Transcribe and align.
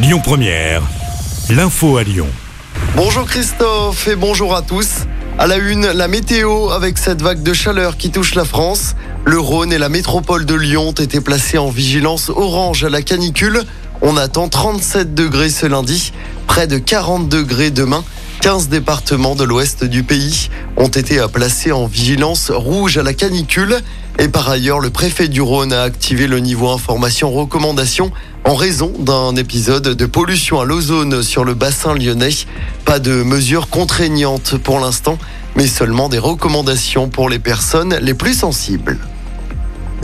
Lyon 0.00 0.20
Première, 0.22 0.82
l'info 1.50 1.96
à 1.96 2.04
Lyon. 2.04 2.28
Bonjour 2.94 3.26
Christophe 3.26 4.06
et 4.06 4.14
bonjour 4.14 4.54
à 4.54 4.62
tous. 4.62 5.06
À 5.40 5.48
la 5.48 5.56
une, 5.56 5.86
la 5.86 6.06
météo 6.06 6.70
avec 6.70 6.98
cette 6.98 7.20
vague 7.20 7.42
de 7.42 7.52
chaleur 7.52 7.96
qui 7.96 8.12
touche 8.12 8.36
la 8.36 8.44
France. 8.44 8.94
Le 9.24 9.40
Rhône 9.40 9.72
et 9.72 9.78
la 9.78 9.88
métropole 9.88 10.46
de 10.46 10.54
Lyon 10.54 10.90
ont 10.90 10.92
été 10.92 11.20
placés 11.20 11.58
en 11.58 11.68
vigilance 11.68 12.28
orange 12.28 12.84
à 12.84 12.90
la 12.90 13.02
canicule. 13.02 13.64
On 14.00 14.16
attend 14.16 14.48
37 14.48 15.14
degrés 15.14 15.50
ce 15.50 15.66
lundi, 15.66 16.12
près 16.46 16.68
de 16.68 16.78
40 16.78 17.28
degrés 17.28 17.72
demain. 17.72 18.04
15 18.40 18.68
départements 18.68 19.34
de 19.34 19.42
l'ouest 19.42 19.84
du 19.84 20.04
pays 20.04 20.48
ont 20.76 20.88
été 20.88 21.24
placés 21.32 21.72
en 21.72 21.86
vigilance 21.86 22.50
rouge 22.50 22.96
à 22.96 23.02
la 23.02 23.12
canicule. 23.12 23.78
Et 24.18 24.28
par 24.28 24.48
ailleurs, 24.48 24.78
le 24.78 24.90
préfet 24.90 25.28
du 25.28 25.40
Rhône 25.40 25.72
a 25.72 25.82
activé 25.82 26.26
le 26.26 26.38
niveau 26.38 26.68
information 26.70 27.30
recommandation 27.32 28.12
en 28.44 28.54
raison 28.54 28.92
d'un 28.98 29.34
épisode 29.34 29.88
de 29.88 30.06
pollution 30.06 30.60
à 30.60 30.64
l'ozone 30.64 31.22
sur 31.22 31.44
le 31.44 31.54
bassin 31.54 31.94
lyonnais. 31.94 32.30
Pas 32.84 33.00
de 33.00 33.22
mesures 33.22 33.68
contraignantes 33.68 34.56
pour 34.56 34.78
l'instant, 34.78 35.18
mais 35.56 35.66
seulement 35.66 36.08
des 36.08 36.18
recommandations 36.18 37.08
pour 37.08 37.28
les 37.28 37.40
personnes 37.40 37.98
les 38.00 38.14
plus 38.14 38.34
sensibles. 38.34 38.98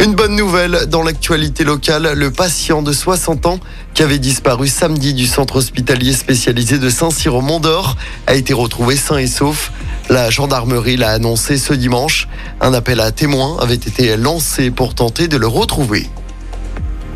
Une 0.01 0.15
bonne 0.16 0.34
nouvelle 0.34 0.87
dans 0.89 1.03
l'actualité 1.03 1.62
locale, 1.62 2.15
le 2.15 2.30
patient 2.33 2.83
de 2.83 2.93
60 2.93 3.47
ans 3.47 3.61
qui 3.95 4.03
avait 4.03 4.19
disparu 4.19 4.67
samedi 4.67 5.15
du 5.15 5.27
centre 5.27 5.57
hospitalier 5.57 6.12
spécialisé 6.12 6.79
de 6.79 6.91
Saint-Cyr 6.91 7.37
au 7.37 7.41
Mont-d'Or 7.41 7.97
a 8.27 8.34
été 8.34 8.53
retrouvé 8.53 8.97
sain 8.97 9.19
et 9.19 9.29
sauf. 9.29 9.70
La 10.11 10.30
gendarmerie 10.30 10.97
l'a 10.97 11.11
annoncé 11.11 11.57
ce 11.57 11.73
dimanche. 11.73 12.29
Un 12.61 12.75
appel 12.75 12.98
à 12.98 13.12
témoins 13.12 13.57
avait 13.61 13.75
été 13.75 14.17
lancé 14.17 14.73
pour 14.73 14.95
tenter 14.95 15.29
de 15.29 15.37
le 15.37 15.47
retrouver. 15.47 16.11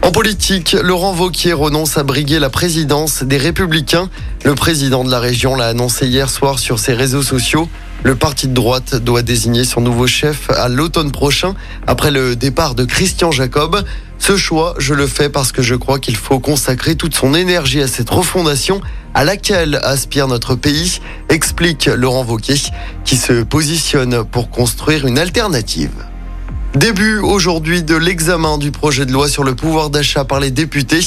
En 0.09 0.11
politique, 0.11 0.75
Laurent 0.83 1.13
Vauquier 1.13 1.53
renonce 1.53 1.99
à 1.99 2.03
briguer 2.03 2.39
la 2.39 2.49
présidence 2.49 3.23
des 3.23 3.37
Républicains. 3.37 4.09
Le 4.43 4.55
président 4.55 5.05
de 5.05 5.11
la 5.11 5.21
région 5.21 5.55
l'a 5.55 5.67
annoncé 5.67 6.07
hier 6.07 6.31
soir 6.31 6.59
sur 6.59 6.79
ses 6.79 6.95
réseaux 6.95 7.23
sociaux. 7.23 7.69
Le 8.05 8.15
parti 8.15 8.49
de 8.49 8.55
droite 8.55 8.95
doit 8.95 9.21
désigner 9.21 9.65
son 9.65 9.83
nouveau 9.83 10.07
chef 10.07 10.49
à 10.49 10.71
l'automne 10.71 11.13
prochain, 11.13 11.55
après 11.87 12.11
le 12.11 12.37
départ 12.37 12.75
de 12.75 12.87
Christian 12.87 13.33
Jacob. 13.33 13.85
Ce 14.19 14.39
choix, 14.39 14.75
je 14.79 14.95
le 14.95 15.07
fais 15.07 15.29
parce 15.29 15.53
que 15.53 15.61
je 15.61 15.75
crois 15.75 15.99
qu'il 15.99 16.17
faut 16.17 16.39
consacrer 16.39 16.97
toute 16.97 17.15
son 17.15 17.35
énergie 17.35 17.83
à 17.83 17.87
cette 17.87 18.09
refondation 18.09 18.81
à 19.13 19.25
laquelle 19.25 19.79
aspire 19.83 20.27
notre 20.27 20.55
pays, 20.55 21.01
explique 21.29 21.85
Laurent 21.85 22.25
Vauquier, 22.25 22.57
qui 23.05 23.19
se 23.19 23.43
positionne 23.43 24.25
pour 24.25 24.49
construire 24.49 25.07
une 25.07 25.19
alternative. 25.19 25.93
Début 26.75 27.19
aujourd'hui 27.19 27.83
de 27.83 27.97
l'examen 27.97 28.59
du 28.59 28.71
projet 28.71 29.07
de 29.07 29.13
loi 29.13 29.29
sur 29.29 29.43
le 29.43 29.55
pouvoir 29.55 29.91
d'achat 29.91 30.25
par 30.25 30.39
les 30.39 30.51
députés. 30.51 31.01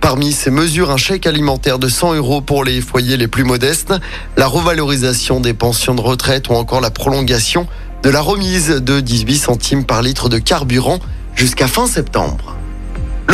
Parmi 0.00 0.30
ces 0.32 0.50
mesures, 0.50 0.90
un 0.90 0.98
chèque 0.98 1.26
alimentaire 1.26 1.78
de 1.78 1.88
100 1.88 2.14
euros 2.14 2.42
pour 2.42 2.64
les 2.64 2.80
foyers 2.80 3.16
les 3.16 3.26
plus 3.26 3.42
modestes, 3.42 3.94
la 4.36 4.46
revalorisation 4.46 5.40
des 5.40 5.54
pensions 5.54 5.94
de 5.94 6.02
retraite 6.02 6.48
ou 6.48 6.52
encore 6.52 6.80
la 6.80 6.90
prolongation 6.90 7.66
de 8.02 8.10
la 8.10 8.20
remise 8.20 8.68
de 8.68 9.00
18 9.00 9.36
centimes 9.36 9.84
par 9.84 10.02
litre 10.02 10.28
de 10.28 10.38
carburant 10.38 11.00
jusqu'à 11.34 11.66
fin 11.66 11.86
septembre. 11.86 12.55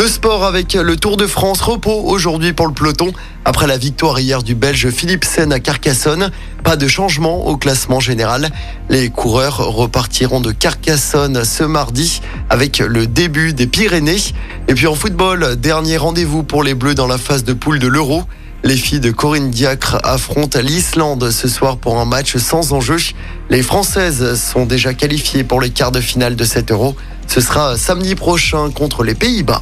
Le 0.03 0.09
sport 0.09 0.43
avec 0.43 0.73
le 0.73 0.97
Tour 0.97 1.15
de 1.15 1.25
France 1.25 1.61
repos 1.61 2.01
aujourd'hui 2.03 2.51
pour 2.51 2.67
le 2.67 2.73
peloton. 2.73 3.13
Après 3.45 3.67
la 3.67 3.77
victoire 3.77 4.19
hier 4.19 4.43
du 4.43 4.53
Belge 4.53 4.89
Philippe 4.89 5.23
Sen 5.23 5.53
à 5.53 5.61
Carcassonne, 5.61 6.29
pas 6.61 6.75
de 6.75 6.89
changement 6.89 7.47
au 7.47 7.55
classement 7.55 8.01
général. 8.01 8.49
Les 8.89 9.09
coureurs 9.09 9.59
repartiront 9.59 10.41
de 10.41 10.51
Carcassonne 10.51 11.45
ce 11.45 11.63
mardi 11.63 12.19
avec 12.49 12.79
le 12.79 13.07
début 13.07 13.53
des 13.53 13.65
Pyrénées. 13.65 14.17
Et 14.67 14.73
puis 14.73 14.87
en 14.87 14.95
football, 14.95 15.55
dernier 15.55 15.95
rendez-vous 15.95 16.43
pour 16.43 16.63
les 16.63 16.73
Bleus 16.73 16.95
dans 16.95 17.07
la 17.07 17.17
phase 17.17 17.45
de 17.45 17.53
poule 17.53 17.79
de 17.79 17.87
l'Euro. 17.87 18.23
Les 18.65 18.75
filles 18.75 18.99
de 18.99 19.11
Corinne 19.11 19.51
Diacre 19.51 19.99
affrontent 20.03 20.59
l'Islande 20.59 21.31
ce 21.31 21.47
soir 21.47 21.77
pour 21.77 22.01
un 22.01 22.05
match 22.05 22.35
sans 22.35 22.73
enjeu. 22.73 22.97
Les 23.49 23.63
Françaises 23.63 24.37
sont 24.37 24.65
déjà 24.65 24.93
qualifiées 24.93 25.45
pour 25.45 25.61
les 25.61 25.69
quarts 25.69 25.93
de 25.93 26.01
finale 26.01 26.35
de 26.35 26.43
cet 26.43 26.71
Euro. 26.71 26.93
Ce 27.27 27.39
sera 27.39 27.77
samedi 27.77 28.15
prochain 28.15 28.69
contre 28.69 29.05
les 29.05 29.15
Pays-Bas. 29.15 29.61